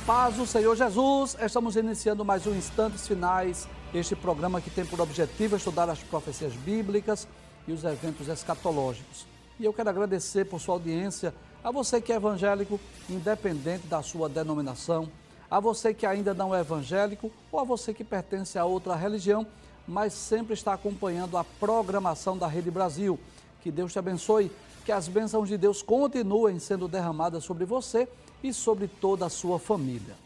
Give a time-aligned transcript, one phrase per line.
[0.00, 5.00] Paz do Senhor Jesus, estamos iniciando mais um Instantes Finais, este programa que tem por
[5.00, 7.28] objetivo estudar as profecias bíblicas
[7.68, 9.26] e os eventos escatológicos.
[9.60, 14.28] E eu quero agradecer por sua audiência, a você que é evangélico, independente da sua
[14.28, 15.08] denominação,
[15.50, 19.46] a você que ainda não é evangélico ou a você que pertence a outra religião,
[19.86, 23.18] mas sempre está acompanhando a programação da Rede Brasil.
[23.60, 24.50] Que Deus te abençoe,
[24.84, 28.08] que as bênçãos de Deus continuem sendo derramadas sobre você
[28.42, 30.16] e sobre toda a sua família.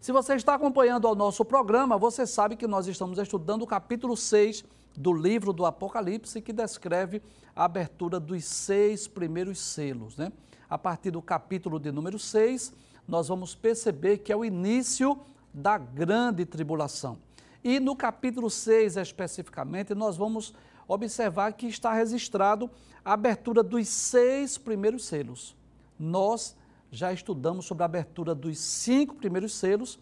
[0.00, 4.16] Se você está acompanhando ao nosso programa, você sabe que nós estamos estudando o capítulo
[4.16, 4.64] 6
[4.98, 7.22] do livro do Apocalipse, que descreve
[7.54, 10.16] a abertura dos seis primeiros selos.
[10.16, 10.32] Né?
[10.68, 12.72] A partir do capítulo de número 6,
[13.06, 15.16] nós vamos perceber que é o início
[15.54, 17.16] da grande tribulação.
[17.62, 20.52] E no capítulo 6, especificamente, nós vamos
[20.88, 22.68] observar que está registrado
[23.04, 25.56] a abertura dos seis primeiros selos.
[25.96, 26.56] Nós
[26.90, 29.96] já estudamos sobre a abertura dos cinco primeiros selos,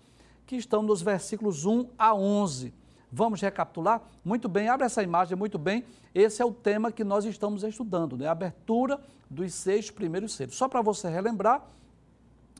[0.46, 2.72] que estão nos versículos 1 a 11.
[3.16, 4.02] Vamos recapitular?
[4.22, 5.86] Muito bem, abre essa imagem, muito bem.
[6.14, 8.26] Esse é o tema que nós estamos estudando, né?
[8.26, 9.00] A abertura
[9.30, 10.54] dos seis primeiros selos.
[10.54, 11.66] Só para você relembrar,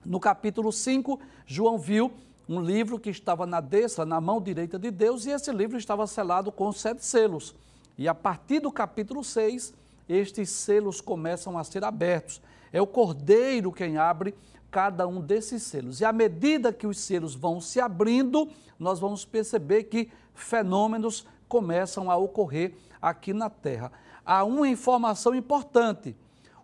[0.03, 2.11] no capítulo 5, João viu
[2.49, 6.07] um livro que estava na destra, na mão direita de Deus, e esse livro estava
[6.07, 7.55] selado com sete selos.
[7.99, 9.75] E a partir do capítulo 6,
[10.09, 12.41] estes selos começam a ser abertos.
[12.73, 14.35] É o cordeiro quem abre
[14.71, 16.01] cada um desses selos.
[16.01, 22.11] E à medida que os selos vão se abrindo, nós vamos perceber que fenômenos começam
[22.11, 23.93] a ocorrer aqui na Terra.
[24.25, 26.17] Há uma informação importante: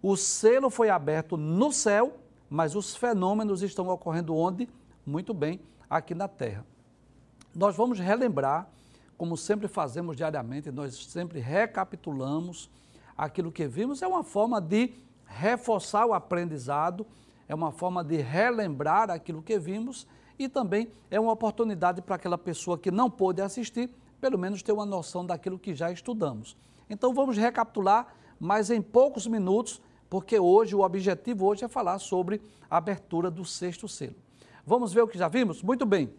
[0.02, 2.18] o selo foi aberto no céu,
[2.50, 4.68] mas os fenômenos estão ocorrendo onde?
[5.06, 6.66] Muito bem, aqui na Terra.
[7.54, 8.68] Nós vamos relembrar,
[9.16, 12.70] como sempre fazemos diariamente, nós sempre recapitulamos
[13.16, 14.94] aquilo que vimos, é uma forma de
[15.26, 17.06] reforçar o aprendizado,
[17.52, 20.06] é uma forma de relembrar aquilo que vimos
[20.38, 23.90] e também é uma oportunidade para aquela pessoa que não pôde assistir,
[24.22, 26.56] pelo menos ter uma noção daquilo que já estudamos.
[26.88, 28.06] Então vamos recapitular,
[28.40, 33.44] mas em poucos minutos, porque hoje o objetivo hoje é falar sobre a abertura do
[33.44, 34.16] sexto selo.
[34.64, 35.62] Vamos ver o que já vimos?
[35.62, 36.10] Muito bem.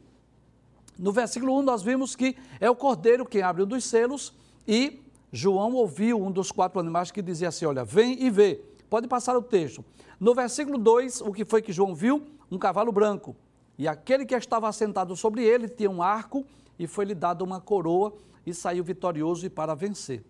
[0.99, 4.35] No versículo 1 nós vimos que é o cordeiro quem abre um dos selos
[4.67, 5.01] e
[5.31, 8.63] João ouviu um dos quatro animais que dizia assim: Olha, vem e vê.
[8.93, 9.83] Pode passar o texto.
[10.19, 12.27] No versículo 2, o que foi que João viu?
[12.51, 13.35] Um cavalo branco.
[13.75, 16.45] E aquele que estava assentado sobre ele tinha um arco
[16.77, 18.13] e foi-lhe dado uma coroa
[18.45, 20.23] e saiu vitorioso e para vencer.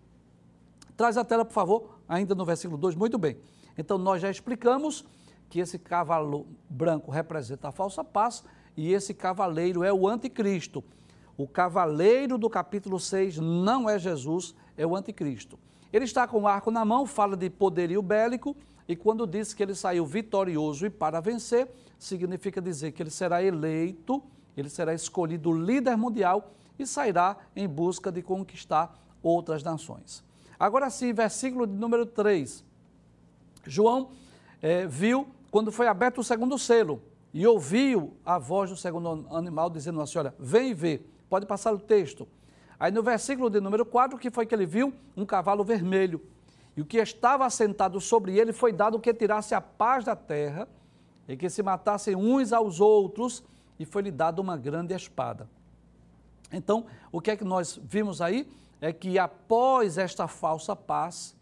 [0.96, 3.36] Traz a tela, por favor, ainda no versículo 2, muito bem.
[3.76, 5.04] Então, nós já explicamos
[5.50, 8.42] que esse cavalo branco representa a falsa paz
[8.74, 10.82] e esse cavaleiro é o anticristo.
[11.36, 15.58] O cavaleiro do capítulo 6 não é Jesus, é o anticristo.
[15.94, 18.56] Ele está com o arco na mão, fala de poderio bélico,
[18.88, 21.68] e quando diz que ele saiu vitorioso e para vencer,
[22.00, 24.20] significa dizer que ele será eleito,
[24.56, 30.24] ele será escolhido líder mundial e sairá em busca de conquistar outras nações.
[30.58, 32.64] Agora sim, versículo número 3.
[33.64, 34.10] João
[34.60, 37.00] é, viu quando foi aberto o segundo selo
[37.32, 41.02] e ouviu a voz do segundo animal dizendo assim: Olha, vem vê.
[41.30, 42.26] Pode passar o texto.
[42.78, 44.92] Aí no versículo de número 4, o que foi que ele viu?
[45.16, 46.20] Um cavalo vermelho.
[46.76, 50.68] E o que estava assentado sobre ele foi dado que tirasse a paz da terra
[51.28, 53.42] e que se matassem uns aos outros,
[53.78, 55.48] e foi-lhe dado uma grande espada.
[56.52, 58.48] Então, o que é que nós vimos aí?
[58.80, 61.34] É que após esta falsa paz,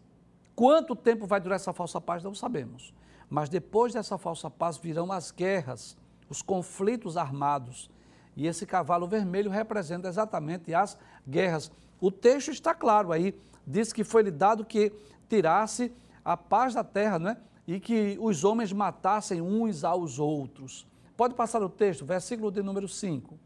[0.55, 2.93] quanto tempo vai durar essa falsa paz, não sabemos.
[3.29, 5.97] Mas depois dessa falsa paz virão as guerras,
[6.29, 7.89] os conflitos armados.
[8.35, 10.97] E esse cavalo vermelho representa exatamente as
[11.27, 11.71] guerras.
[12.01, 13.35] O texto está claro aí,
[13.65, 14.91] diz que foi-lhe dado que
[15.29, 15.91] tirasse
[16.23, 17.37] a paz da terra, não é?
[17.67, 20.85] E que os homens matassem uns aos outros.
[21.15, 23.37] Pode passar o texto, versículo de número 5.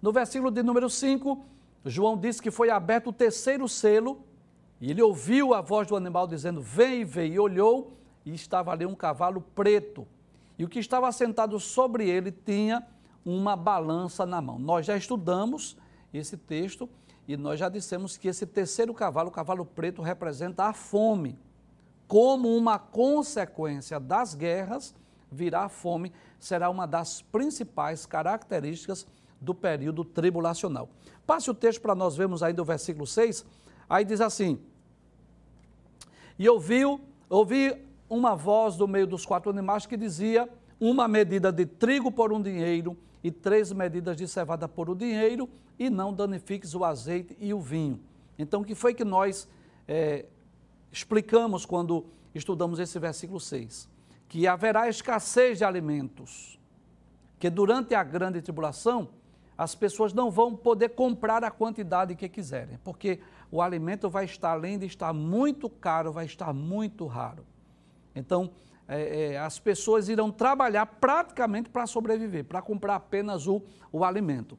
[0.00, 1.44] No versículo de número 5,
[1.84, 4.20] João diz que foi aberto o terceiro selo,
[4.80, 7.28] e ele ouviu a voz do animal dizendo: Vem vê.
[7.28, 7.96] E olhou,
[8.26, 10.06] e estava ali um cavalo preto.
[10.58, 12.86] E o que estava sentado sobre ele tinha
[13.24, 14.58] uma balança na mão.
[14.58, 15.76] Nós já estudamos
[16.12, 16.88] esse texto
[17.26, 21.38] e nós já dissemos que esse terceiro cavalo, o cavalo preto, representa a fome.
[22.08, 24.94] Como uma consequência das guerras,
[25.30, 29.06] virá a fome, será uma das principais características
[29.40, 30.88] do período tribulacional.
[31.26, 33.44] Passe o texto para nós vermos ainda o versículo 6.
[33.88, 34.60] Aí diz assim:
[36.38, 37.74] E ouviu, ouvi
[38.08, 40.48] uma voz do meio dos quatro animais que dizia:
[40.78, 45.48] uma medida de trigo por um dinheiro e três medidas de cevada por um dinheiro,
[45.78, 48.00] e não danifiques o azeite e o vinho.
[48.38, 49.48] Então, o que foi que nós
[49.86, 50.26] é,
[50.90, 53.88] explicamos quando estudamos esse versículo 6?
[54.28, 56.58] Que haverá escassez de alimentos,
[57.38, 59.08] que durante a grande tribulação
[59.56, 63.20] as pessoas não vão poder comprar a quantidade que quiserem, porque
[63.50, 67.44] o alimento vai estar, além de estar muito caro, vai estar muito raro.
[68.14, 68.50] Então,
[68.88, 74.58] é, é, as pessoas irão trabalhar praticamente para sobreviver, para comprar apenas o, o alimento.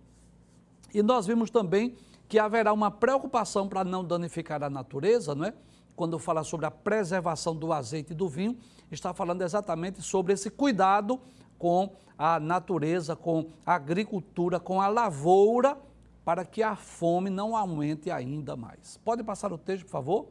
[0.93, 1.95] E nós vimos também
[2.27, 5.53] que haverá uma preocupação para não danificar a natureza, não é?
[5.95, 8.57] Quando fala sobre a preservação do azeite e do vinho,
[8.89, 11.19] está falando exatamente sobre esse cuidado
[11.59, 15.77] com a natureza, com a agricultura, com a lavoura,
[16.25, 18.97] para que a fome não aumente ainda mais.
[19.03, 20.27] Pode passar o texto, por favor?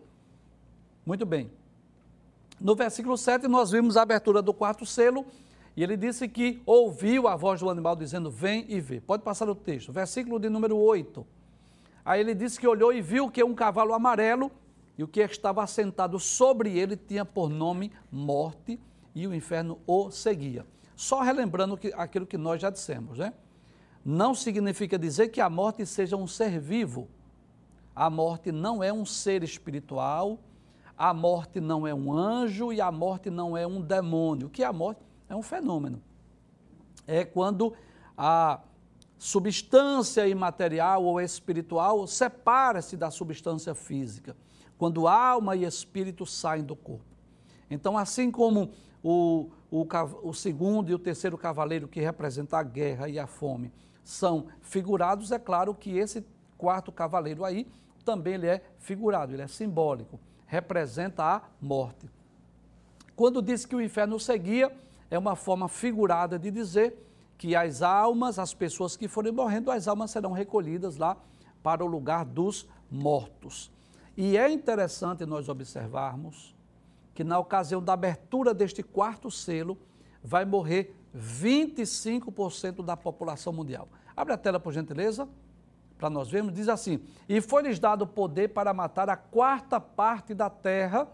[1.04, 1.50] Muito bem.
[2.62, 5.26] No versículo 7, nós vimos a abertura do quarto selo,
[5.76, 9.00] e ele disse que ouviu a voz do animal dizendo: Vem e vê.
[9.00, 9.93] Pode passar o texto.
[9.93, 11.26] Versículo de número 8.
[12.05, 14.49] Aí ele disse que olhou e viu que um cavalo amarelo,
[14.97, 18.79] e o que estava assentado sobre ele tinha por nome Morte,
[19.12, 20.64] e o inferno o seguia.
[20.94, 23.32] Só relembrando que, aquilo que nós já dissemos, né?
[24.05, 27.09] Não significa dizer que a morte seja um ser vivo.
[27.94, 30.38] A morte não é um ser espiritual,
[30.96, 34.46] a morte não é um anjo e a morte não é um demônio.
[34.46, 35.00] O que é a morte?
[35.28, 36.02] É um fenômeno.
[37.06, 37.72] É quando
[38.16, 38.60] a
[39.18, 44.36] substância imaterial ou espiritual separa-se da substância física,
[44.76, 47.04] quando alma e espírito saem do corpo.
[47.70, 48.70] Então, assim como
[49.02, 49.86] o, o,
[50.22, 53.72] o segundo e o terceiro cavaleiro, que representa a guerra e a fome,
[54.04, 56.24] são figurados, é claro que esse
[56.58, 57.66] quarto cavaleiro aí
[58.04, 60.18] também ele é figurado, ele é simbólico,
[60.52, 62.10] representa a morte.
[63.16, 64.70] Quando diz que o inferno seguia,
[65.10, 66.94] é uma forma figurada de dizer
[67.38, 71.16] que as almas, as pessoas que forem morrendo, as almas serão recolhidas lá
[71.62, 73.72] para o lugar dos mortos.
[74.14, 76.54] E é interessante nós observarmos
[77.14, 79.78] que na ocasião da abertura deste quarto selo,
[80.22, 83.88] vai morrer 25% da população mundial.
[84.14, 85.26] Abre a tela, por gentileza,
[86.02, 86.52] para nós vermos.
[86.52, 91.06] Diz assim: E foi-lhes dado poder para matar a quarta parte da terra,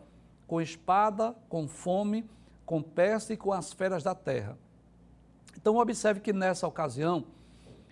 [0.46, 2.24] com espada, com fome,
[2.64, 4.56] com peste e com as feras da terra.
[5.54, 7.26] Então, observe que nessa ocasião,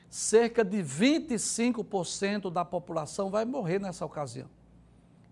[0.09, 4.49] cerca de 25% da população vai morrer nessa ocasião.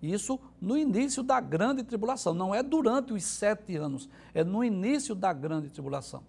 [0.02, 5.14] Isso no início da grande tribulação, não é durante os sete anos, é no início
[5.14, 6.22] da grande tribulação.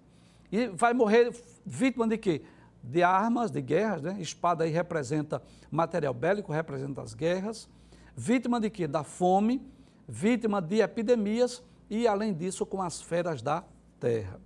[0.50, 1.36] E vai morrer
[1.66, 2.42] vítima de quê?
[2.88, 4.18] De armas, de guerras, né?
[4.20, 5.42] Espada aí representa
[5.72, 7.68] material bélico, representa as guerras.
[8.16, 8.88] Vítima de quê?
[8.88, 9.62] Da fome,
[10.08, 13.64] vítima de epidemias e, além disso, com as feras da
[14.00, 14.40] terra.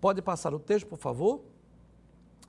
[0.00, 1.40] Pode passar o texto, por favor?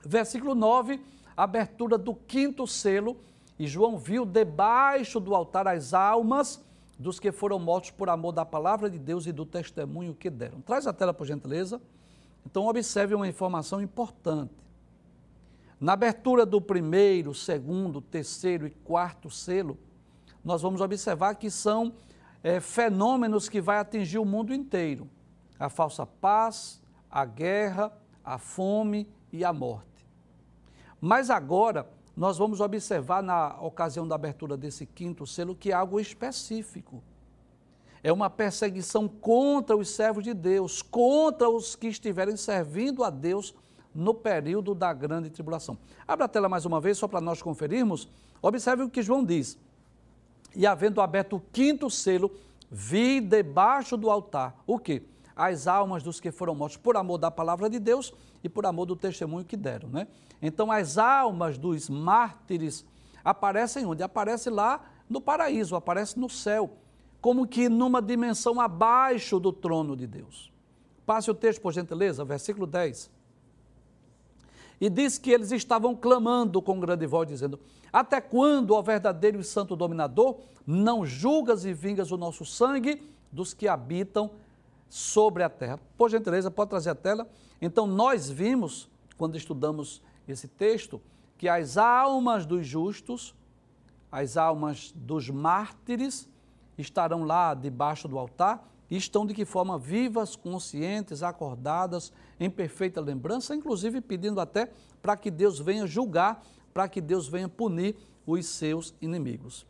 [0.04, 1.02] Versículo 9,
[1.36, 3.16] abertura do quinto selo
[3.58, 6.62] e João viu debaixo do altar as almas
[6.98, 10.60] dos que foram mortos por amor da palavra de Deus e do testemunho que deram.
[10.60, 11.80] Traz a tela, por gentileza.
[12.44, 14.52] Então, observe uma informação importante.
[15.80, 19.78] Na abertura do primeiro, segundo, terceiro e quarto selo,
[20.44, 21.94] nós vamos observar que são
[22.42, 25.08] é, fenômenos que vai atingir o mundo inteiro:
[25.58, 27.90] a falsa paz, a guerra,
[28.22, 30.06] a fome e a morte.
[31.00, 35.98] Mas agora, nós vamos observar na ocasião da abertura desse quinto selo que é algo
[35.98, 37.02] específico.
[38.02, 43.54] É uma perseguição contra os servos de Deus, contra os que estiverem servindo a Deus
[43.94, 45.78] no período da grande tribulação.
[46.06, 48.08] Abra a tela mais uma vez, só para nós conferirmos.
[48.42, 49.58] Observe o que João diz.
[50.54, 52.30] E havendo aberto o quinto selo,
[52.70, 55.02] vi debaixo do altar o que?
[55.34, 58.86] As almas dos que foram mortos por amor da palavra de Deus e por amor
[58.86, 60.06] do testemunho que deram, né?
[60.42, 62.84] Então as almas dos mártires
[63.24, 64.02] aparecem onde?
[64.02, 66.70] Aparecem lá no paraíso, aparecem no céu,
[67.20, 70.52] como que numa dimensão abaixo do trono de Deus.
[71.04, 73.10] Passe o texto, por gentileza, versículo 10.
[74.80, 77.60] E diz que eles estavam clamando com grande voz, dizendo:
[77.92, 83.52] Até quando, ó verdadeiro e santo dominador, não julgas e vingas o nosso sangue dos
[83.52, 84.30] que habitam
[84.88, 85.78] sobre a terra?
[85.98, 87.28] Por gentileza, pode trazer a tela.
[87.60, 91.00] Então, nós vimos, quando estudamos esse texto,
[91.36, 93.34] que as almas dos justos,
[94.10, 96.26] as almas dos mártires,
[96.78, 103.00] estarão lá debaixo do altar e estão de que forma vivas, conscientes, acordadas, em perfeita
[103.00, 104.70] lembrança, inclusive pedindo até
[105.00, 106.42] para que Deus venha julgar,
[106.74, 109.66] para que Deus venha punir os seus inimigos.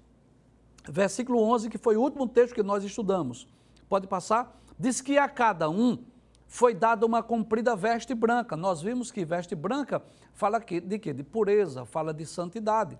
[0.88, 3.46] Versículo 11, que foi o último texto que nós estudamos.
[3.88, 4.58] Pode passar?
[4.80, 5.98] diz que a cada um
[6.46, 8.56] foi dada uma comprida veste branca.
[8.56, 11.12] Nós vimos que veste branca fala de quê?
[11.12, 12.98] De pureza, fala de santidade.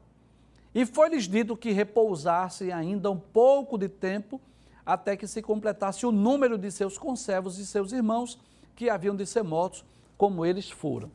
[0.75, 4.39] E foi-lhes dito que repousassem ainda um pouco de tempo
[4.85, 8.39] até que se completasse o número de seus conservos e seus irmãos
[8.75, 9.85] que haviam de ser mortos,
[10.17, 11.11] como eles foram.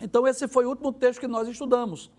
[0.00, 2.10] Então, esse foi o último texto que nós estudamos.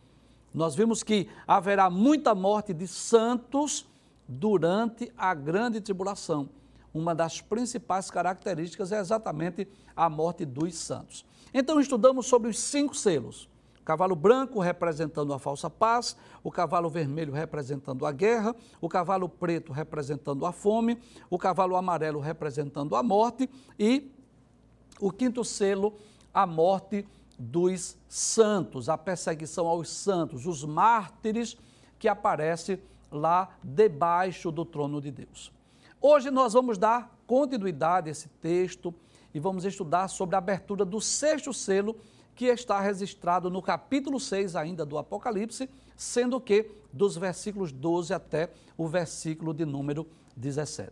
[0.53, 3.87] Nós vimos que haverá muita morte de santos
[4.27, 6.49] durante a grande tribulação.
[6.93, 11.25] Uma das principais características é exatamente a morte dos santos.
[11.53, 13.49] Então, estudamos sobre os cinco selos.
[13.83, 19.73] Cavalo branco representando a falsa paz, o cavalo vermelho representando a guerra, o cavalo preto
[19.73, 24.11] representando a fome, o cavalo amarelo representando a morte e
[24.99, 25.95] o quinto selo,
[26.31, 27.07] a morte
[27.37, 31.57] dos santos, a perseguição aos santos, os mártires
[31.97, 32.79] que aparece
[33.11, 35.51] lá debaixo do trono de Deus.
[35.99, 38.93] Hoje nós vamos dar continuidade a esse texto
[39.33, 41.95] e vamos estudar sobre a abertura do sexto selo
[42.41, 48.49] que está registrado no capítulo 6 ainda do Apocalipse, sendo que dos versículos 12 até
[48.75, 50.91] o versículo de número 17.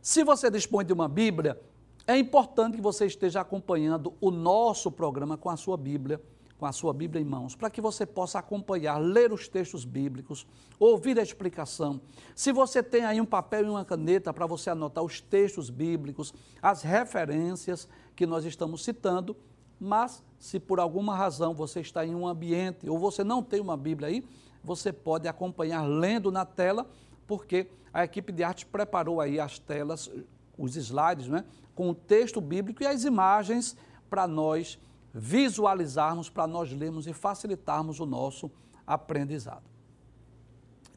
[0.00, 1.62] Se você dispõe de uma Bíblia,
[2.08, 6.20] é importante que você esteja acompanhando o nosso programa com a sua Bíblia,
[6.58, 10.44] com a sua Bíblia em mãos, para que você possa acompanhar, ler os textos bíblicos,
[10.76, 12.00] ouvir a explicação.
[12.34, 16.34] Se você tem aí um papel e uma caneta para você anotar os textos bíblicos,
[16.60, 19.36] as referências que nós estamos citando,
[19.82, 23.76] mas se por alguma razão você está em um ambiente ou você não tem uma
[23.76, 24.24] Bíblia aí,
[24.62, 26.88] você pode acompanhar lendo na tela,
[27.26, 30.10] porque a equipe de arte preparou aí as telas,
[30.56, 31.44] os slides, né?
[31.74, 33.76] com o texto bíblico e as imagens
[34.08, 34.78] para nós
[35.12, 38.50] visualizarmos, para nós lermos e facilitarmos o nosso
[38.86, 39.64] aprendizado.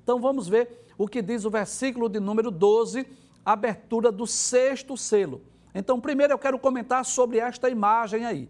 [0.04, 3.08] Então vamos ver o que diz o versículo de número 12,
[3.44, 5.42] abertura do sexto selo.
[5.74, 8.50] Então, primeiro eu quero comentar sobre esta imagem aí.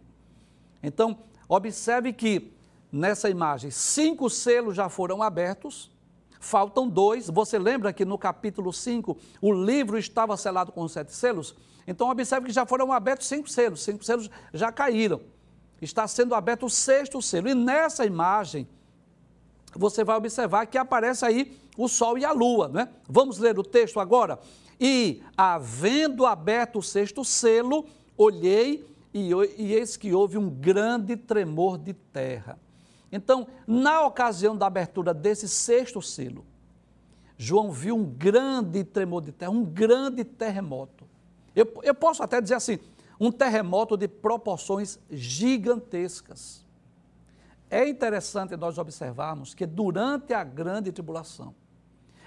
[0.85, 1.17] Então,
[1.49, 2.53] observe que
[2.91, 5.91] nessa imagem, cinco selos já foram abertos,
[6.39, 7.27] faltam dois.
[7.27, 11.55] Você lembra que no capítulo 5 o livro estava selado com sete selos?
[11.87, 15.21] Então, observe que já foram abertos cinco selos, cinco selos já caíram.
[15.81, 17.49] Está sendo aberto o sexto selo.
[17.49, 18.67] E nessa imagem,
[19.75, 22.89] você vai observar que aparece aí o sol e a lua, né?
[23.09, 24.39] Vamos ler o texto agora?
[24.79, 31.77] E, havendo aberto o sexto selo, olhei e, e eis que houve um grande tremor
[31.77, 32.59] de terra.
[33.09, 36.45] Então, na ocasião da abertura desse sexto selo,
[37.37, 41.05] João viu um grande tremor de terra, um grande terremoto.
[41.55, 42.77] Eu, eu posso até dizer assim,
[43.17, 46.65] um terremoto de proporções gigantescas.
[47.69, 51.55] É interessante nós observarmos que durante a grande tribulação,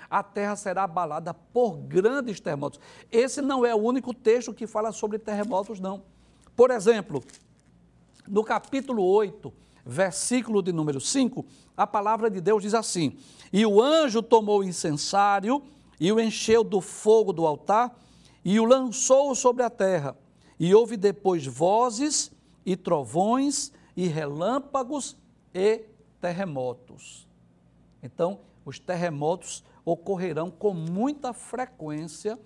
[0.09, 2.81] a terra será abalada por grandes terremotos.
[3.13, 6.03] Esse não é o único texto que fala sobre terremotos, não.
[6.59, 7.23] Por exemplo,
[8.27, 9.53] no capítulo 8,
[9.87, 11.47] versículo de número 5,
[11.77, 13.17] a palavra de Deus diz assim:
[13.53, 15.63] E o anjo tomou o incensário
[16.01, 17.97] e o encheu do fogo do altar
[18.45, 20.17] e o lançou sobre a terra.
[20.59, 22.33] E houve depois vozes
[22.67, 25.17] e trovões e relâmpagos
[25.55, 25.85] e
[26.21, 27.29] terremotos.
[28.03, 32.37] Então, os terremotos ocorrerão com muita frequência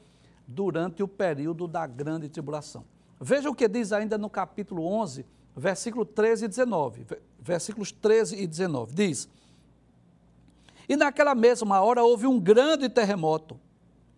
[0.47, 2.85] durante o período da grande tribulação.
[3.25, 5.25] Veja o que diz ainda no capítulo 11,
[5.57, 7.07] versículo 13 e 19.
[7.39, 8.93] Versículos 13 e 19.
[8.93, 9.29] Diz:
[10.89, 13.61] E naquela mesma hora houve um grande terremoto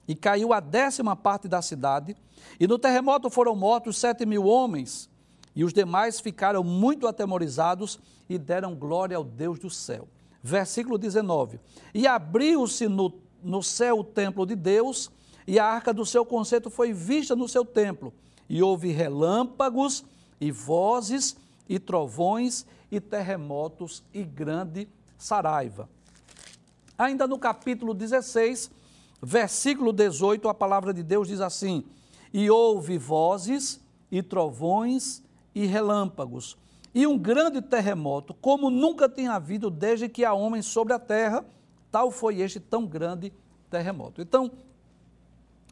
[0.08, 2.16] e caiu a décima parte da cidade,
[2.58, 5.10] e no terremoto foram mortos sete mil homens,
[5.54, 10.08] e os demais ficaram muito atemorizados e deram glória ao Deus do céu.
[10.42, 11.60] Versículo 19:
[11.92, 15.10] E abriu-se no, no céu o templo de Deus,
[15.46, 18.14] e a arca do seu conceito foi vista no seu templo,
[18.48, 20.04] e houve relâmpagos,
[20.40, 21.36] e vozes,
[21.68, 25.88] e trovões, e terremotos, e grande saraiva.
[26.96, 28.70] Ainda no capítulo 16,
[29.22, 31.84] versículo 18, a palavra de Deus diz assim:
[32.32, 35.22] E houve vozes, e trovões,
[35.54, 36.56] e relâmpagos,
[36.94, 41.44] e um grande terremoto, como nunca tinha havido desde que há homens sobre a terra,
[41.90, 43.32] tal foi este tão grande
[43.68, 44.22] terremoto.
[44.22, 44.50] Então,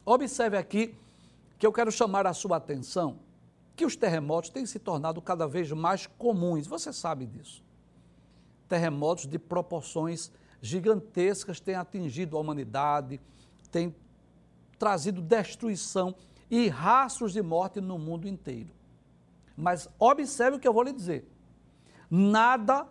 [0.05, 0.93] observe aqui
[1.63, 3.19] que eu quero chamar a sua atenção
[3.73, 7.63] que os terremotos têm se tornado cada vez mais comuns, você sabe disso.
[8.67, 10.29] Terremotos de proporções
[10.61, 13.21] gigantescas têm atingido a humanidade,
[13.71, 13.95] têm
[14.77, 16.13] trazido destruição
[16.51, 18.69] e rastros de morte no mundo inteiro.
[19.55, 21.25] Mas observe o que eu vou lhe dizer:
[22.11, 22.85] nada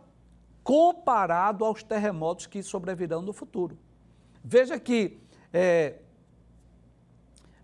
[0.65, 3.77] comparado aos terremotos que sobrevirão no futuro.
[4.43, 5.21] Veja que
[5.53, 5.99] é,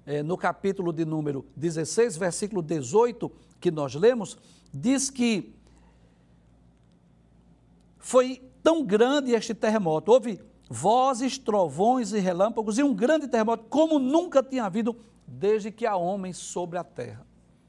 [0.08, 4.38] é, no capítulo de número 16, versículo 18, que nós lemos,
[4.72, 5.54] diz que
[7.98, 13.98] foi tão grande este terremoto, houve vozes, trovões e relâmpagos e um grande terremoto, como
[13.98, 14.96] nunca tinha havido
[15.26, 17.26] desde que há homens sobre a terra.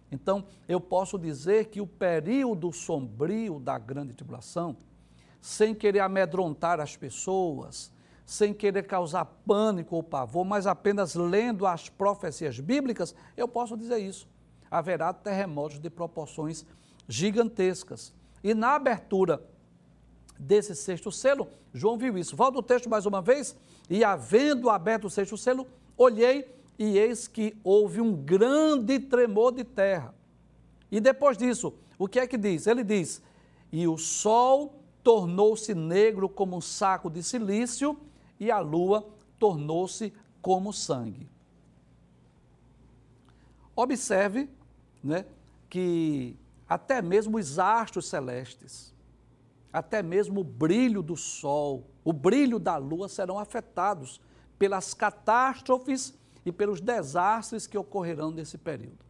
[0.10, 4.78] Então, eu posso dizer que o período sombrio da grande tribulação,
[5.42, 7.92] sem querer amedrontar as pessoas,
[8.30, 13.98] sem querer causar pânico ou pavor, mas apenas lendo as profecias bíblicas, eu posso dizer
[13.98, 14.28] isso.
[14.70, 16.64] Haverá terremotos de proporções
[17.08, 18.14] gigantescas.
[18.44, 19.44] E na abertura
[20.38, 22.36] desse sexto selo, João viu isso.
[22.36, 23.58] Volta o texto mais uma vez.
[23.90, 25.66] E havendo aberto o sexto selo,
[25.98, 30.14] olhei e eis que houve um grande tremor de terra.
[30.92, 32.68] E depois disso, o que é que diz?
[32.68, 33.24] Ele diz:
[33.72, 38.00] E o sol tornou-se negro como um saco de silício
[38.40, 41.30] e a lua tornou-se como sangue.
[43.76, 44.50] Observe
[45.04, 45.26] né,
[45.70, 48.94] que até mesmo os astros celestes,
[49.72, 54.20] até mesmo o brilho do sol, o brilho da lua serão afetados
[54.58, 56.14] pelas catástrofes
[56.46, 59.06] e pelos desastres que ocorrerão nesse período.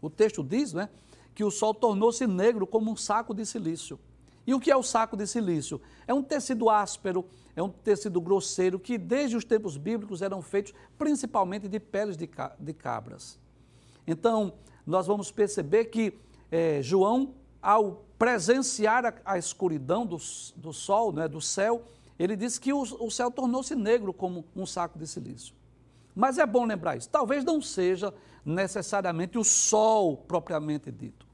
[0.00, 0.88] O texto diz né,
[1.34, 3.98] que o sol tornou-se negro como um saco de silício.
[4.46, 5.80] E o que é o saco de silício?
[6.06, 10.72] É um tecido áspero, é um tecido grosseiro que desde os tempos bíblicos eram feitos
[10.98, 12.26] principalmente de peles de,
[12.72, 13.38] cabras.
[14.06, 14.54] Então,
[14.86, 16.18] nós vamos perceber que
[16.50, 20.16] é, João, ao presenciar a, a escuridão do,
[20.56, 21.84] do sol, né, do céu,
[22.18, 25.54] ele disse que o, o céu tornou-se negro como um saco de silício.
[26.14, 27.08] Mas é bom lembrar isso.
[27.08, 28.12] Talvez não seja
[28.44, 31.29] necessariamente o sol propriamente dito.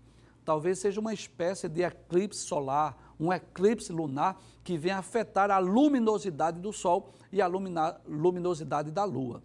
[0.47, 6.61] Talvez seja uma espécie de eclipse solar, um eclipse lunar que vem afetar a luminosidade
[6.61, 9.43] do Sol e a luminosidade da Lua.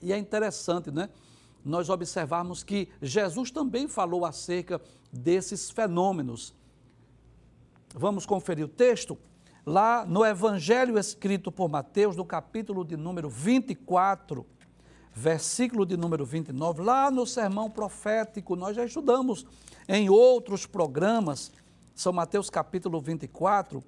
[0.00, 1.10] E é interessante, né?
[1.62, 4.80] Nós observarmos que Jesus também falou acerca
[5.12, 6.54] desses fenômenos.
[7.94, 9.18] Vamos conferir o texto?
[9.66, 14.46] Lá no Evangelho escrito por Mateus, no capítulo de número 24,
[15.20, 19.44] versículo de número 29, lá no sermão profético, nós já estudamos
[19.86, 21.52] em outros programas
[21.94, 23.84] são Mateus capítulo 24,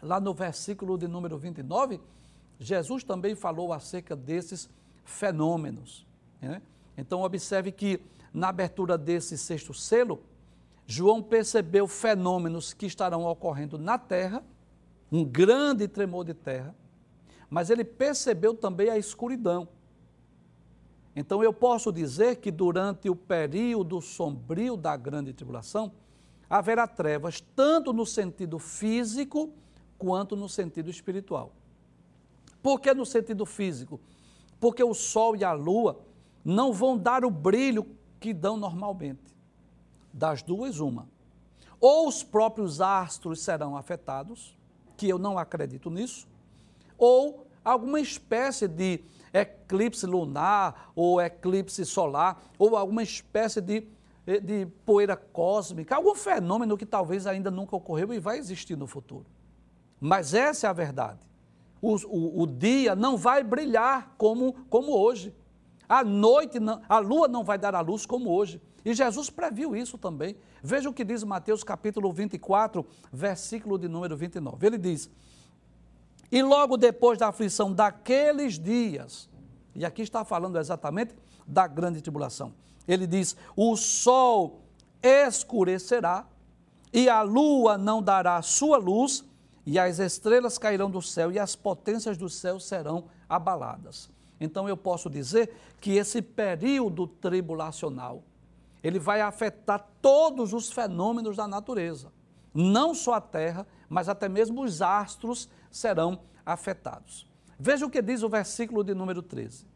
[0.00, 2.00] lá no versículo de número 29,
[2.60, 4.70] Jesus também falou acerca desses
[5.04, 6.06] fenômenos.
[6.40, 6.62] Né?
[6.96, 8.00] Então, observe que
[8.32, 10.22] na abertura desse sexto selo,
[10.86, 14.44] João percebeu fenômenos que estarão ocorrendo na terra,
[15.10, 16.72] um grande tremor de terra,
[17.50, 19.66] mas ele percebeu também a escuridão.
[21.14, 25.92] Então, eu posso dizer que durante o período sombrio da grande tribulação,
[26.48, 29.50] haverá trevas, tanto no sentido físico
[29.98, 31.52] quanto no sentido espiritual.
[32.62, 34.00] Por que no sentido físico?
[34.60, 36.00] Porque o sol e a lua
[36.44, 37.86] não vão dar o brilho
[38.20, 39.34] que dão normalmente.
[40.12, 41.08] Das duas, uma.
[41.80, 44.56] Ou os próprios astros serão afetados,
[44.96, 46.28] que eu não acredito nisso,
[46.96, 53.86] ou alguma espécie de eclipse lunar, ou eclipse solar, ou alguma espécie de
[54.24, 58.86] eh, de poeira cósmica, algum fenômeno que talvez ainda nunca ocorreu e vai existir no
[58.86, 59.26] futuro.
[59.98, 61.18] Mas essa é a verdade.
[61.80, 65.34] O, o, o dia não vai brilhar como, como hoje.
[65.88, 68.62] A noite, não, a lua não vai dar a luz como hoje.
[68.84, 70.36] E Jesus previu isso também.
[70.62, 74.64] Veja o que diz Mateus capítulo 24, versículo de número 29.
[74.64, 75.10] Ele diz:
[76.32, 79.28] E logo depois da aflição daqueles dias,
[79.74, 81.14] e aqui está falando exatamente
[81.46, 82.52] da grande tribulação
[82.86, 84.62] ele diz: o sol
[85.02, 86.26] escurecerá
[86.92, 89.24] e a lua não dará sua luz,
[89.64, 94.10] e as estrelas cairão do céu e as potências do céu serão abaladas.
[94.40, 98.24] Então eu posso dizer que esse período tribulacional,
[98.82, 102.12] ele vai afetar todos os fenômenos da natureza.
[102.52, 107.26] Não só a terra, mas até mesmo os astros serão afetados.
[107.58, 109.72] Veja o que diz o versículo de número 13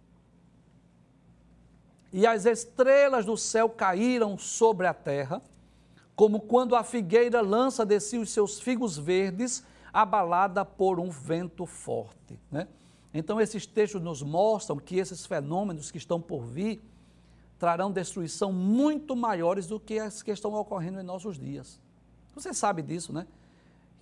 [2.17, 5.43] e as estrelas do céu caíram sobre a terra,
[6.15, 11.67] como quando a figueira lança de si os seus figos verdes, abalada por um vento
[11.67, 12.39] forte.
[12.51, 12.69] Né?
[13.13, 16.83] Então, esses textos nos mostram que esses fenômenos que estão por vir
[17.59, 21.79] trarão destruição muito maiores do que as que estão ocorrendo em nossos dias.
[22.35, 23.27] Você sabe disso, né?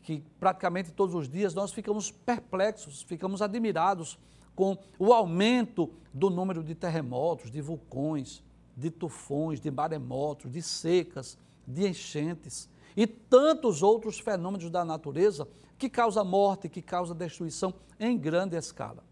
[0.05, 4.17] Que praticamente todos os dias nós ficamos perplexos, ficamos admirados
[4.55, 8.45] com o aumento do número de terremotos, de vulcões,
[8.77, 11.37] de tufões, de maremotos, de secas,
[11.67, 18.17] de enchentes e tantos outros fenômenos da natureza que causa morte, que causa destruição em
[18.17, 19.03] grande escala.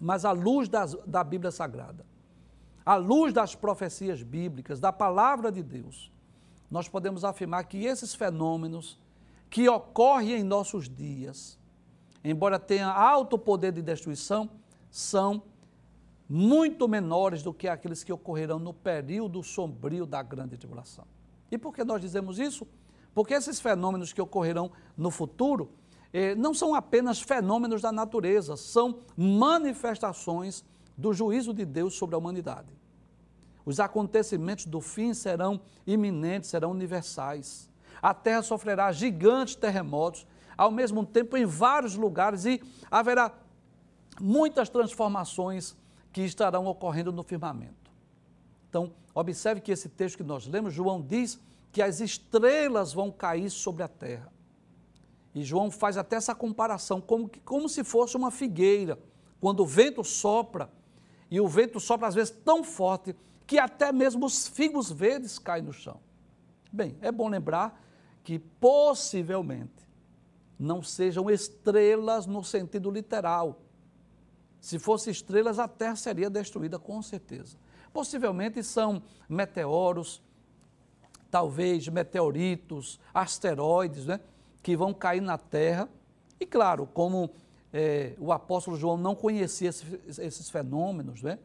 [0.00, 2.06] mas à luz das, da Bíblia Sagrada,
[2.86, 6.10] à luz das profecias bíblicas, da palavra de Deus,
[6.70, 8.99] nós podemos afirmar que esses fenômenos
[9.50, 11.58] que ocorrem em nossos dias,
[12.24, 14.48] embora tenham alto poder de destruição,
[14.90, 15.42] são
[16.28, 21.04] muito menores do que aqueles que ocorrerão no período sombrio da grande tribulação.
[21.50, 22.66] E por que nós dizemos isso?
[23.12, 25.72] Porque esses fenômenos que ocorrerão no futuro
[26.12, 30.64] eh, não são apenas fenômenos da natureza, são manifestações
[30.96, 32.72] do juízo de Deus sobre a humanidade.
[33.64, 37.69] Os acontecimentos do fim serão iminentes, serão universais.
[38.02, 43.32] A terra sofrerá gigantes terremotos, ao mesmo tempo em vários lugares, e haverá
[44.20, 45.76] muitas transformações
[46.12, 47.90] que estarão ocorrendo no firmamento.
[48.68, 51.40] Então, observe que esse texto que nós lemos, João diz
[51.72, 54.32] que as estrelas vão cair sobre a terra.
[55.34, 58.98] E João faz até essa comparação, como, que, como se fosse uma figueira,
[59.40, 60.70] quando o vento sopra,
[61.30, 63.14] e o vento sopra às vezes tão forte
[63.46, 66.00] que até mesmo os figos verdes caem no chão.
[66.72, 67.80] Bem, é bom lembrar
[68.30, 69.88] que possivelmente
[70.56, 73.60] não sejam estrelas no sentido literal,
[74.60, 77.56] se fossem estrelas, a Terra seria destruída com certeza.
[77.92, 80.22] Possivelmente são meteoros,
[81.28, 84.20] talvez meteoritos, asteroides, né,
[84.62, 85.88] que vão cair na Terra.
[86.38, 87.30] E claro, como
[87.72, 91.36] é, o apóstolo João não conhecia esses, esses fenômenos, né,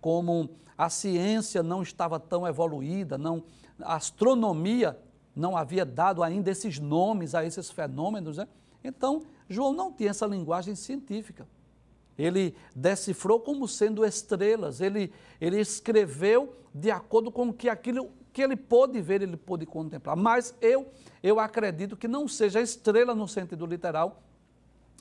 [0.00, 3.44] como a ciência não estava tão evoluída, não,
[3.82, 4.98] a astronomia
[5.34, 8.46] não havia dado ainda esses nomes a esses fenômenos, né,
[8.84, 11.46] então João não tinha essa linguagem científica.
[12.18, 18.42] Ele decifrou como sendo estrelas, ele, ele escreveu de acordo com o que aquilo que
[18.42, 20.16] ele pôde ver, ele pôde contemplar.
[20.16, 20.90] Mas eu,
[21.22, 24.22] eu acredito que não seja estrela no sentido literal,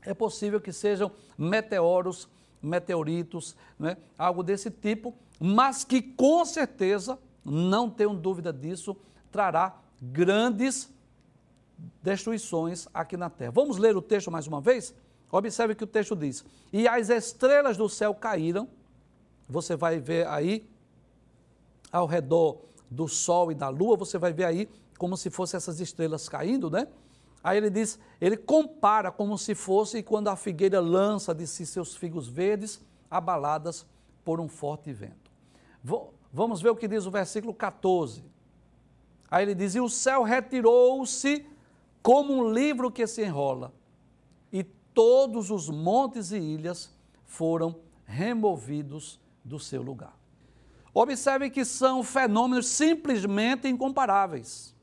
[0.03, 2.27] é possível que sejam meteoros,
[2.61, 3.97] meteoritos, né?
[4.17, 8.95] algo desse tipo, mas que com certeza, não tenho dúvida disso,
[9.31, 10.91] trará grandes
[12.01, 13.51] destruições aqui na Terra.
[13.51, 14.93] Vamos ler o texto mais uma vez?
[15.31, 18.67] Observe que o texto diz: E as estrelas do céu caíram.
[19.47, 20.69] Você vai ver aí,
[21.91, 25.79] ao redor do sol e da lua, você vai ver aí como se fossem essas
[25.79, 26.87] estrelas caindo, né?
[27.43, 31.95] Aí ele diz, ele compara como se fosse quando a figueira lança de si seus
[31.95, 33.85] figos verdes, abaladas
[34.23, 35.31] por um forte vento.
[36.31, 38.23] Vamos ver o que diz o versículo 14.
[39.31, 41.45] Aí ele diz: E o céu retirou-se
[42.03, 43.73] como um livro que se enrola,
[44.93, 46.91] todos os montes e ilhas
[47.25, 50.17] foram removidos do seu lugar.
[50.93, 54.75] Observe que são fenômenos simplesmente incomparáveis.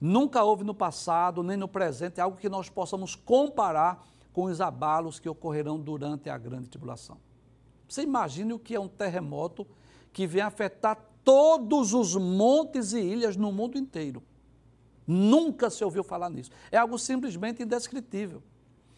[0.00, 5.18] Nunca houve no passado, nem no presente, algo que nós possamos comparar com os abalos
[5.18, 7.18] que ocorrerão durante a grande tribulação.
[7.88, 9.66] Você imagine o que é um terremoto
[10.12, 14.22] que vem afetar todos os montes e ilhas no mundo inteiro.
[15.04, 16.52] Nunca se ouviu falar nisso.
[16.70, 18.40] É algo simplesmente indescritível.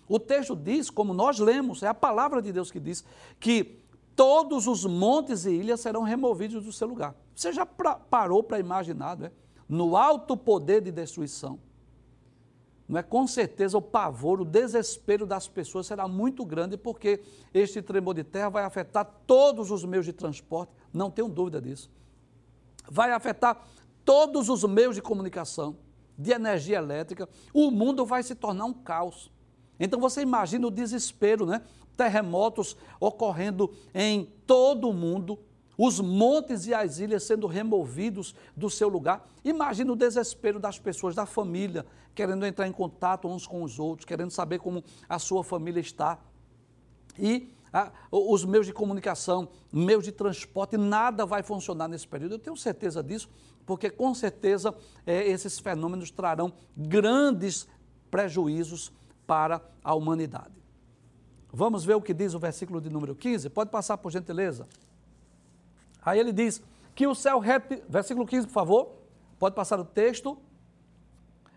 [0.06, 3.02] O texto diz, como nós lemos, é a palavra de Deus que diz,
[3.40, 3.80] que
[4.14, 7.14] todos os montes e ilhas serão removidos do seu lugar.
[7.34, 9.32] Você já parou para imaginar, não é?
[9.66, 11.58] no alto poder de destruição?
[12.86, 13.02] Não é?
[13.02, 17.22] Com certeza o pavor, o desespero das pessoas será muito grande, porque
[17.54, 21.90] este tremor de terra vai afetar todos os meios de transporte, não tenho dúvida disso.
[22.90, 23.66] Vai afetar
[24.04, 25.76] todos os meios de comunicação,
[26.18, 29.30] de energia elétrica, o mundo vai se tornar um caos.
[29.78, 31.62] Então você imagina o desespero, né?
[31.96, 35.38] Terremotos ocorrendo em todo o mundo,
[35.76, 39.28] os montes e as ilhas sendo removidos do seu lugar.
[39.44, 44.04] Imagina o desespero das pessoas, da família, querendo entrar em contato uns com os outros,
[44.04, 46.18] querendo saber como a sua família está.
[47.16, 52.34] E ah, os meios de comunicação, meios de transporte, nada vai funcionar nesse período.
[52.34, 53.28] Eu tenho certeza disso,
[53.66, 54.74] porque com certeza
[55.06, 57.68] é, esses fenômenos trarão grandes
[58.10, 58.92] prejuízos
[59.26, 60.58] para a humanidade.
[61.52, 63.50] Vamos ver o que diz o versículo de número 15?
[63.50, 64.66] Pode passar por gentileza.
[66.02, 66.62] Aí ele diz
[66.94, 67.82] que o céu rete...
[67.88, 68.92] versículo 15, por favor.
[69.38, 70.38] Pode passar o texto.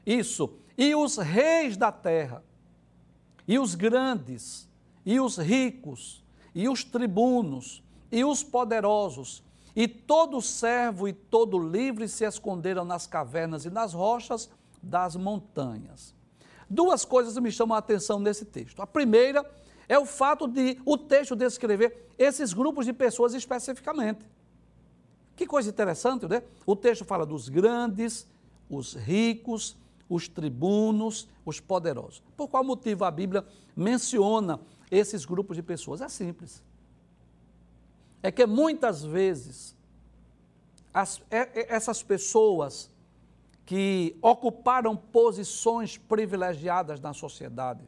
[0.06, 0.54] Isso.
[0.78, 2.43] E os reis da terra,
[3.47, 4.67] e os grandes,
[5.05, 9.43] e os ricos, e os tribunos, e os poderosos,
[9.75, 14.49] e todo servo e todo livre se esconderam nas cavernas e nas rochas
[14.81, 16.13] das montanhas.
[16.69, 18.81] Duas coisas me chamam a atenção nesse texto.
[18.81, 19.49] A primeira
[19.87, 24.25] é o fato de o texto descrever esses grupos de pessoas especificamente.
[25.35, 26.43] Que coisa interessante, né?
[26.65, 28.27] O texto fala dos grandes,
[28.69, 29.75] os ricos,
[30.07, 32.21] os tribunos, os poderosos.
[32.35, 34.59] Por qual motivo a Bíblia menciona
[34.91, 36.01] esses grupos de pessoas?
[36.01, 36.62] É simples.
[38.21, 39.75] é que muitas vezes
[40.93, 42.91] as, essas pessoas
[43.65, 47.82] que ocuparam posições privilegiadas na sociedade,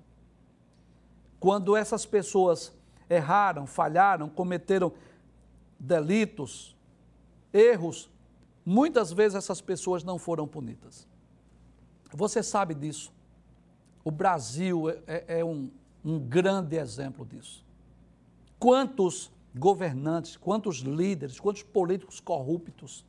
[1.39, 2.71] quando essas pessoas
[3.09, 4.93] erraram, falharam, cometeram
[5.77, 6.75] delitos,
[7.51, 8.09] erros,
[8.65, 11.05] muitas vezes essas pessoas não foram punidas.
[12.13, 13.11] Você sabe disso.
[14.05, 15.69] O Brasil é, é, é um,
[16.03, 17.65] um grande exemplo disso.
[18.59, 23.05] Quantos governantes, quantos líderes, quantos políticos corruptos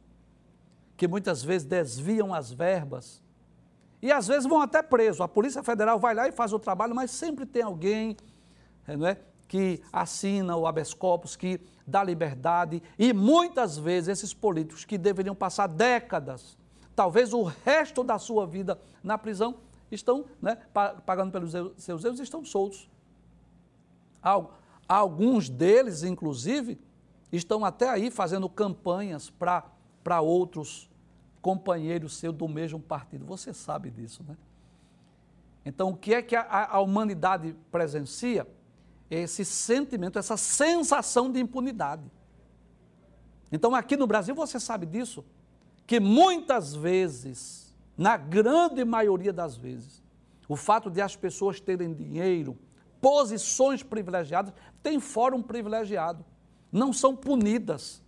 [0.97, 3.23] que muitas vezes desviam as verbas
[4.01, 5.23] e às vezes vão até preso.
[5.23, 8.17] A Polícia Federal vai lá e faz o trabalho, mas sempre tem alguém
[8.87, 14.35] é, não é, que assina o habeas corpus, que dá liberdade e muitas vezes esses
[14.35, 16.57] políticos que deveriam passar décadas,
[16.95, 19.57] talvez o resto da sua vida na prisão,
[19.95, 20.57] estão né,
[21.07, 22.89] pagando pelos seus erros estão soltos.
[24.89, 26.79] Alguns deles, inclusive,
[27.33, 30.91] estão até aí fazendo campanhas para outros
[31.41, 33.25] companheiros seus do mesmo partido.
[33.27, 34.37] Você sabe disso, né?
[35.65, 38.47] Então, o que é que a, a humanidade presencia?
[39.11, 42.11] Esse sentimento, essa sensação de impunidade.
[43.51, 45.25] Então, aqui no Brasil, você sabe disso,
[45.87, 47.64] que muitas vezes,
[47.97, 50.03] na grande maioria das vezes,
[50.49, 52.59] o fato de as pessoas terem dinheiro,
[53.01, 54.53] posições privilegiadas,
[54.83, 56.25] têm fórum privilegiado,
[56.73, 58.03] não são punidas.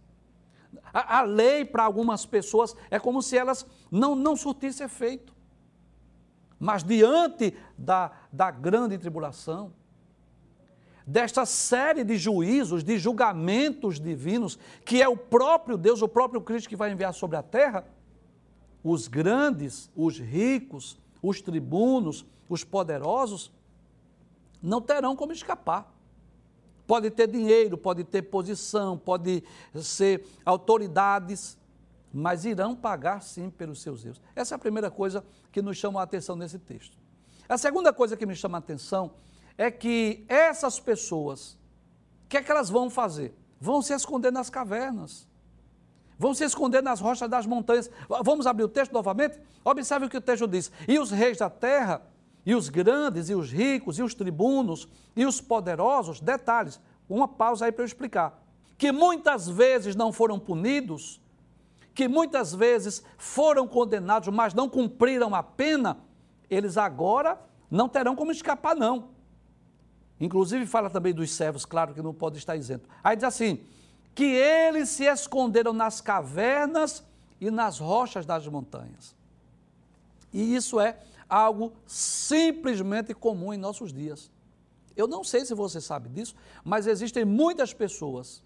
[0.92, 5.34] A, a lei, para algumas pessoas, é como se elas não, não surtissem efeito.
[6.58, 9.72] Mas diante da, da grande tribulação,
[11.06, 16.68] desta série de juízos, de julgamentos divinos, que é o próprio Deus, o próprio Cristo
[16.68, 17.86] que vai enviar sobre a terra,
[18.88, 23.50] os grandes, os ricos, os tribunos, os poderosos,
[24.62, 25.92] não terão como escapar.
[26.86, 29.42] Pode ter dinheiro, pode ter posição, pode
[29.74, 31.58] ser autoridades,
[32.12, 34.20] mas irão pagar sim pelos seus erros.
[34.36, 36.96] Essa é a primeira coisa que nos chama a atenção nesse texto.
[37.48, 39.14] A segunda coisa que me chama a atenção
[39.58, 41.58] é que essas pessoas,
[42.24, 43.36] o que é que elas vão fazer?
[43.60, 45.26] Vão se esconder nas cavernas
[46.18, 47.90] vão se esconder nas rochas das montanhas.
[48.24, 49.38] Vamos abrir o texto novamente?
[49.64, 50.70] Observe o que o texto diz.
[50.86, 52.02] E os reis da terra,
[52.44, 57.66] e os grandes, e os ricos, e os tribunos, e os poderosos, detalhes, uma pausa
[57.66, 58.42] aí para eu explicar.
[58.78, 61.20] Que muitas vezes não foram punidos,
[61.94, 65.98] que muitas vezes foram condenados, mas não cumpriram a pena,
[66.48, 69.08] eles agora não terão como escapar, não.
[70.20, 72.88] Inclusive fala também dos servos, claro que não pode estar isento.
[73.02, 73.60] Aí diz assim:
[74.16, 77.04] que eles se esconderam nas cavernas
[77.38, 79.14] e nas rochas das montanhas.
[80.32, 80.98] E isso é
[81.28, 84.30] algo simplesmente comum em nossos dias.
[84.96, 88.42] Eu não sei se você sabe disso, mas existem muitas pessoas,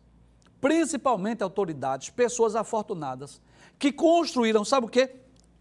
[0.60, 3.40] principalmente autoridades, pessoas afortunadas,
[3.78, 5.14] que construíram, sabe o quê?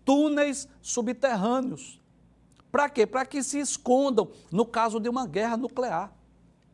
[0.04, 2.02] Túneis subterrâneos.
[2.72, 3.06] Para quê?
[3.06, 6.12] Para que se escondam no caso de uma guerra nuclear.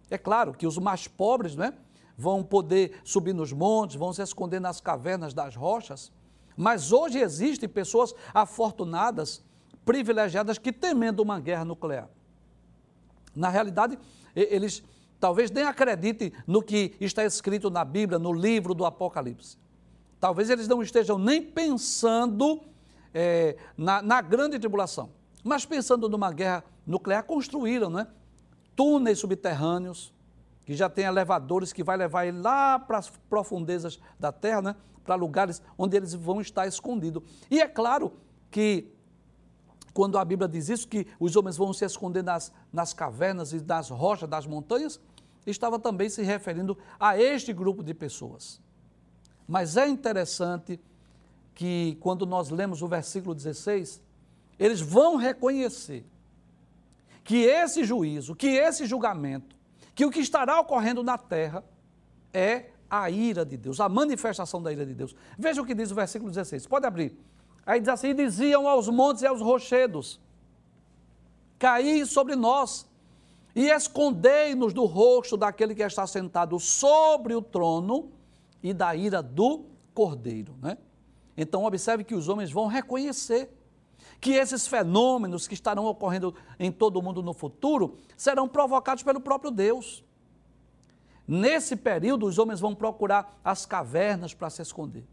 [0.09, 1.73] É claro que os mais pobres, não é?
[2.17, 6.11] Vão poder subir nos montes, vão se esconder nas cavernas das rochas.
[6.55, 9.43] Mas hoje existem pessoas afortunadas,
[9.83, 12.09] privilegiadas, que temendo uma guerra nuclear.
[13.35, 13.99] Na realidade,
[14.35, 14.81] eles
[15.19, 19.57] talvez nem acreditem no que está escrito na Bíblia, no livro do Apocalipse.
[20.19, 22.61] Talvez eles não estejam nem pensando
[23.13, 25.09] é, na, na, grande tribulação,
[25.43, 28.07] mas pensando numa guerra nuclear, construíram né,
[28.75, 30.13] túneis subterrâneos,
[30.65, 34.75] que já tem elevadores que vai levar ele lá para as profundezas da terra, né?
[35.03, 37.21] para lugares onde eles vão estar escondidos.
[37.49, 38.13] E é claro
[38.49, 38.91] que
[39.93, 43.61] quando a Bíblia diz isso, que os homens vão se esconder nas, nas cavernas e
[43.61, 44.99] nas rochas das montanhas,
[45.45, 48.59] estava também se referindo a este grupo de pessoas.
[49.47, 50.79] Mas é interessante
[51.53, 54.01] que quando nós lemos o versículo 16,
[54.57, 56.05] eles vão reconhecer
[57.23, 59.54] que esse juízo, que esse julgamento,
[59.95, 61.63] que o que estará ocorrendo na terra
[62.33, 65.15] é a ira de Deus, a manifestação da ira de Deus.
[65.39, 67.17] Veja o que diz o versículo 16, pode abrir.
[67.65, 70.19] Aí diz assim: diziam aos montes e aos rochedos:
[71.57, 72.85] Caí sobre nós
[73.55, 78.11] e escondei-nos do rosto daquele que está sentado sobre o trono
[78.61, 80.53] e da ira do cordeiro.
[80.61, 80.77] Né?
[81.37, 83.49] Então, observe que os homens vão reconhecer
[84.25, 89.21] que esses fenômenos que estarão ocorrendo em todo o mundo no futuro serão provocados pelo
[89.21, 90.03] próprio Deus.
[91.27, 95.05] Nesse período, os homens vão procurar as cavernas para se esconder.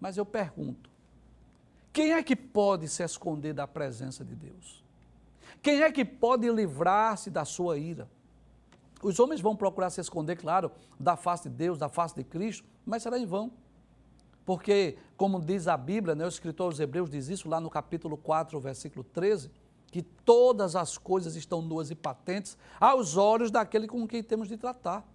[0.00, 0.88] Mas eu pergunto:
[1.92, 4.84] quem é que pode se esconder da presença de Deus?
[5.60, 8.08] Quem é que pode livrar-se da sua ira?
[9.02, 12.64] Os homens vão procurar se esconder, claro, da face de Deus, da face de Cristo,
[12.86, 13.50] mas será em vão.
[14.44, 18.16] Porque, como diz a Bíblia, né, o escritor aos Hebreus diz isso lá no capítulo
[18.16, 19.50] 4, versículo 13,
[19.90, 24.56] que todas as coisas estão nuas e patentes aos olhos daquele com quem temos de
[24.56, 25.06] tratar.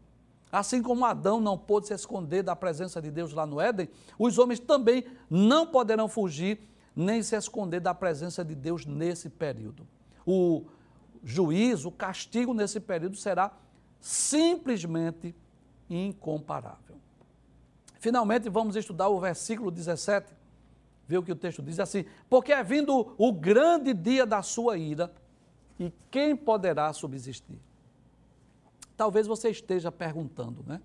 [0.51, 4.37] Assim como Adão não pôde se esconder da presença de Deus lá no Éden, os
[4.37, 6.59] homens também não poderão fugir
[6.95, 9.85] nem se esconder da presença de Deus nesse período.
[10.25, 10.65] O
[11.23, 13.51] juízo, o castigo nesse período será
[13.99, 15.35] simplesmente
[15.89, 16.95] incomparável.
[17.99, 20.33] Finalmente, vamos estudar o versículo 17,
[21.07, 24.77] ver o que o texto diz assim: Porque é vindo o grande dia da sua
[24.77, 25.13] ira,
[25.79, 27.59] e quem poderá subsistir?
[28.95, 30.81] Talvez você esteja perguntando, né?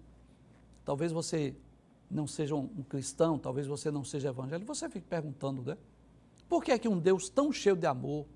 [0.84, 1.54] Talvez você
[2.10, 5.78] não seja um cristão, talvez você não seja evangélico, você fique perguntando, né?
[6.48, 8.26] Por que é que um Deus tão cheio de amor,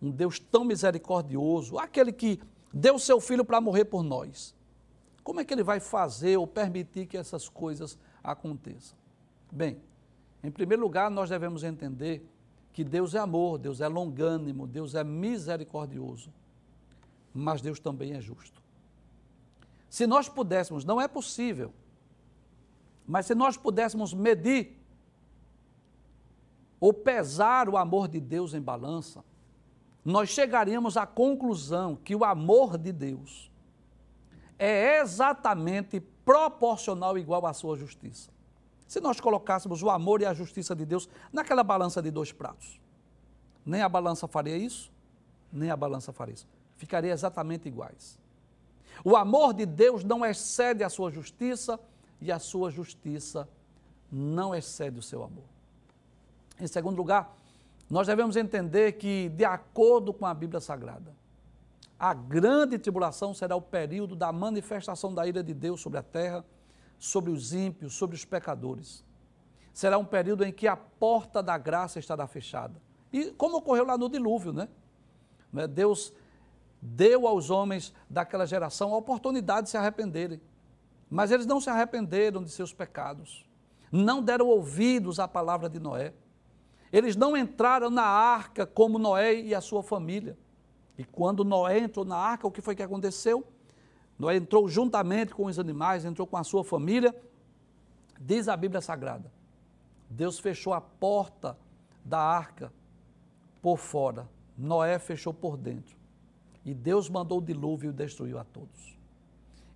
[0.00, 2.38] um Deus tão misericordioso, aquele que
[2.72, 4.54] deu seu filho para morrer por nós,
[5.22, 8.96] como é que ele vai fazer ou permitir que essas coisas aconteçam?
[9.50, 9.80] Bem,
[10.42, 12.28] em primeiro lugar, nós devemos entender
[12.72, 16.32] que Deus é amor, Deus é longânimo, Deus é misericordioso,
[17.32, 18.60] mas Deus também é justo.
[19.88, 21.72] Se nós pudéssemos, não é possível,
[23.06, 24.78] mas se nós pudéssemos medir
[26.80, 29.22] ou pesar o amor de Deus em balança,
[30.04, 33.51] nós chegaríamos à conclusão que o amor de Deus
[34.58, 38.30] é exatamente proporcional igual à sua justiça.
[38.86, 42.80] Se nós colocássemos o amor e a justiça de Deus naquela balança de dois pratos,
[43.64, 44.92] nem a balança faria isso,
[45.52, 46.46] nem a balança faria isso.
[46.76, 48.18] Ficaria exatamente iguais.
[49.04, 51.78] O amor de Deus não excede a sua justiça
[52.20, 53.48] e a sua justiça
[54.10, 55.44] não excede o seu amor.
[56.60, 57.34] Em segundo lugar,
[57.88, 61.14] nós devemos entender que, de acordo com a Bíblia Sagrada,
[62.02, 66.44] a grande tribulação será o período da manifestação da ira de Deus sobre a terra,
[66.98, 69.04] sobre os ímpios, sobre os pecadores.
[69.72, 72.82] Será um período em que a porta da graça estará fechada.
[73.12, 74.68] E como ocorreu lá no dilúvio, né?
[75.70, 76.12] Deus
[76.80, 80.40] deu aos homens daquela geração a oportunidade de se arrependerem.
[81.08, 83.48] Mas eles não se arrependeram de seus pecados,
[83.92, 86.12] não deram ouvidos à palavra de Noé.
[86.92, 90.36] Eles não entraram na arca como Noé e a sua família.
[90.96, 93.46] E quando Noé entrou na arca, o que foi que aconteceu?
[94.18, 97.14] Noé entrou juntamente com os animais, entrou com a sua família.
[98.20, 99.32] Diz a Bíblia Sagrada:
[100.08, 101.58] Deus fechou a porta
[102.04, 102.72] da arca
[103.60, 105.96] por fora, Noé fechou por dentro.
[106.64, 108.96] E Deus mandou o dilúvio e destruiu a todos.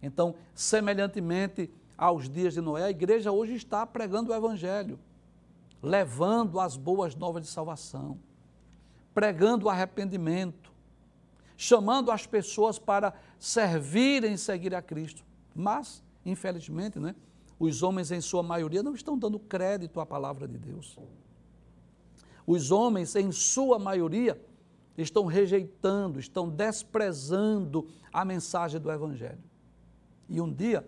[0.01, 4.99] Então, semelhantemente aos dias de Noé, a igreja hoje está pregando o Evangelho,
[5.83, 8.19] levando as boas novas de salvação,
[9.15, 10.73] pregando o arrependimento,
[11.57, 15.25] chamando as pessoas para servirem e seguir a Cristo.
[15.55, 17.15] Mas, infelizmente, né,
[17.59, 20.99] os homens, em sua maioria, não estão dando crédito à palavra de Deus.
[22.47, 24.41] Os homens, em sua maioria,
[24.97, 29.43] estão rejeitando, estão desprezando a mensagem do Evangelho.
[30.29, 30.85] E um dia,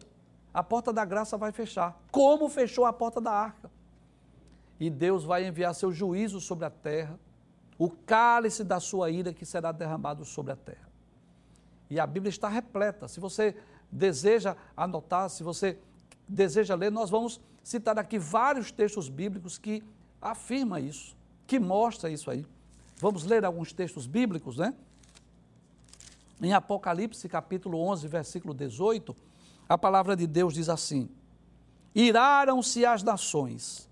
[0.52, 3.70] a porta da graça vai fechar, como fechou a porta da arca.
[4.78, 7.18] E Deus vai enviar seu juízo sobre a terra,
[7.78, 10.88] o cálice da sua ira que será derramado sobre a terra.
[11.88, 13.06] E a Bíblia está repleta.
[13.08, 13.56] Se você
[13.90, 15.78] deseja anotar, se você
[16.26, 19.82] deseja ler, nós vamos citar aqui vários textos bíblicos que
[20.20, 22.44] afirma isso, que mostra isso aí.
[22.98, 24.74] Vamos ler alguns textos bíblicos, né?
[26.42, 29.16] Em Apocalipse, capítulo 11, versículo 18,
[29.68, 31.08] a palavra de Deus diz assim:
[31.94, 33.88] Iraram-se as nações,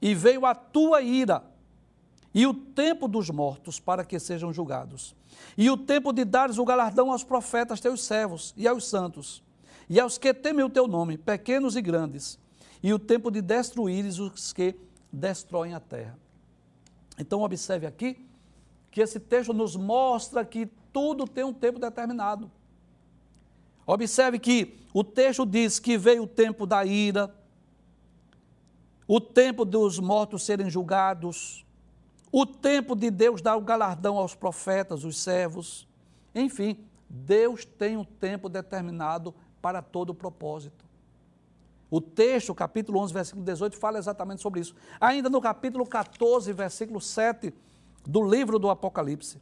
[0.00, 1.44] e veio a tua ira,
[2.34, 5.14] e o tempo dos mortos para que sejam julgados,
[5.56, 9.42] e o tempo de dares o galardão aos profetas teus servos e aos santos,
[9.88, 12.38] e aos que temem o teu nome, pequenos e grandes,
[12.82, 14.74] e o tempo de destruíres os que
[15.12, 16.18] destroem a terra.
[17.18, 18.26] Então, observe aqui
[18.90, 22.50] que esse texto nos mostra que tudo tem um tempo determinado.
[23.86, 27.34] Observe que o texto diz que veio o tempo da ira,
[29.06, 31.63] o tempo dos mortos serem julgados,
[32.36, 35.86] o tempo de Deus dar o galardão aos profetas, os servos.
[36.34, 39.32] Enfim, Deus tem um tempo determinado
[39.62, 40.84] para todo o propósito.
[41.88, 44.74] O texto, capítulo 11, versículo 18, fala exatamente sobre isso.
[45.00, 47.54] Ainda no capítulo 14, versículo 7,
[48.04, 49.40] do livro do Apocalipse.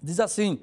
[0.00, 0.60] Diz assim: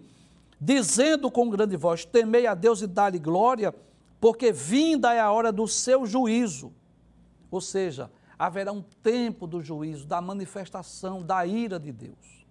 [0.61, 3.75] dizendo com grande voz: Temei a Deus e dá-lhe glória,
[4.21, 6.71] porque vinda é a hora do seu juízo.
[7.51, 12.45] Ou seja, haverá um tempo do juízo, da manifestação da ira de Deus.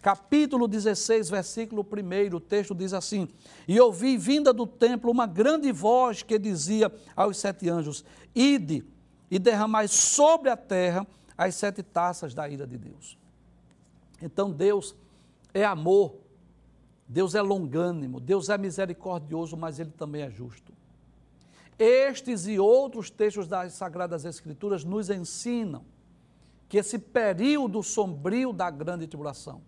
[0.00, 3.28] capítulo 16, versículo 1, o texto diz assim:
[3.66, 8.04] E ouvi vinda do templo uma grande voz que dizia aos sete anjos:
[8.34, 8.84] Ide
[9.30, 11.06] e derramai sobre a terra
[11.36, 13.18] as sete taças da ira de Deus.
[14.20, 14.94] Então Deus
[15.54, 16.16] é amor,
[17.08, 20.72] Deus é longânimo, Deus é misericordioso, mas Ele também é justo.
[21.82, 25.84] Estes e outros textos das Sagradas Escrituras nos ensinam
[26.68, 29.60] que esse período sombrio da grande tribulação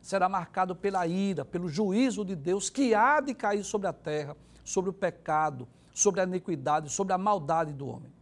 [0.00, 4.36] será marcado pela ira, pelo juízo de Deus que há de cair sobre a terra,
[4.62, 8.12] sobre o pecado, sobre a iniquidade, sobre a maldade do homem.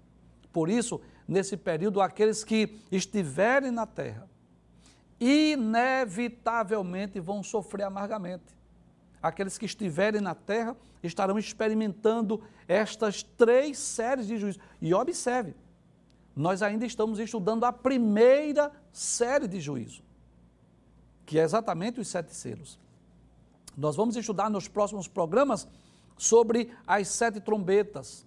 [0.50, 4.26] Por isso, nesse período, aqueles que estiverem na terra,
[5.20, 8.54] inevitavelmente vão sofrer amargamente.
[9.24, 14.58] Aqueles que estiverem na terra estarão experimentando estas três séries de juízo.
[14.80, 15.54] E observe,
[16.36, 20.02] nós ainda estamos estudando a primeira série de juízo
[21.24, 22.78] que é exatamente os sete selos.
[23.76, 25.66] Nós vamos estudar nos próximos programas
[26.16, 28.26] sobre as sete trombetas,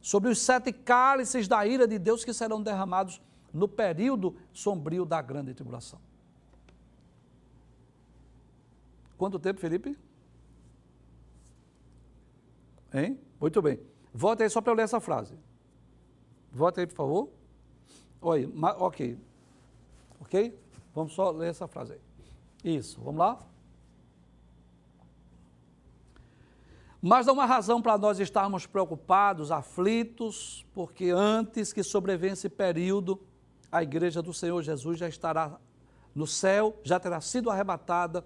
[0.00, 3.20] sobre os sete cálices da ira de Deus que serão derramados
[3.52, 5.98] no período sombrio da grande tribulação.
[9.16, 9.96] Quanto tempo, Felipe?
[12.94, 13.18] Hein?
[13.40, 13.80] Muito bem.
[14.12, 15.34] Volte aí só para eu ler essa frase.
[16.52, 17.28] Volte aí, por favor.
[18.20, 19.18] Oi, ok.
[20.20, 20.58] Ok?
[20.94, 22.76] Vamos só ler essa frase aí.
[22.76, 23.38] Isso, vamos lá?
[27.02, 33.20] Mas há razão para nós estarmos preocupados, aflitos, porque antes que sobrevenha esse período,
[33.70, 35.60] a igreja do Senhor Jesus já estará
[36.14, 38.24] no céu, já terá sido arrebatada,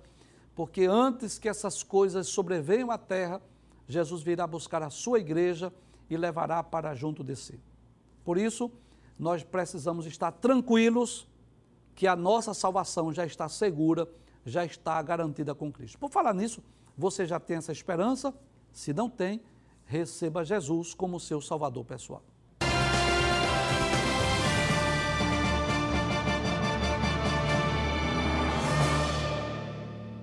[0.54, 3.42] porque antes que essas coisas sobrevenham à terra,
[3.88, 5.72] Jesus virá buscar a sua igreja
[6.08, 7.58] e levará para junto de si.
[8.24, 8.70] Por isso,
[9.18, 11.26] nós precisamos estar tranquilos
[11.94, 14.08] que a nossa salvação já está segura
[14.48, 15.98] já está garantida com Cristo.
[15.98, 16.62] Por falar nisso,
[16.96, 18.34] você já tem essa esperança?
[18.72, 19.40] Se não tem,
[19.84, 22.22] receba Jesus como seu Salvador pessoal.